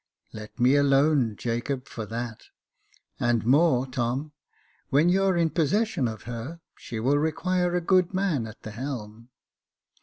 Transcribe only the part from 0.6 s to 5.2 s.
alone, Jacob, for that." And more, Tom, when